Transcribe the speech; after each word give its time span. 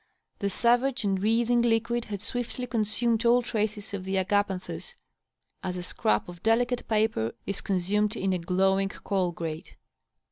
The 0.39 0.49
savage 0.49 1.03
and 1.03 1.21
seething 1.21 1.61
liauid 1.61 2.05
had 2.05 2.23
swiftly 2.23 2.65
consumed 2.65 3.23
all 3.23 3.43
traces 3.43 3.93
of 3.93 4.03
the 4.03 4.15
agapanthus, 4.17 4.95
as 5.61 5.77
a 5.77 5.83
scrap 5.83 6.27
of 6.27 6.41
delicate 6.41 6.87
paper 6.87 7.35
is 7.45 7.61
consumed 7.61 8.15
in 8.15 8.33
a 8.33 8.39
glowing 8.39 8.89
coal 8.89 9.31
grate. 9.31 9.75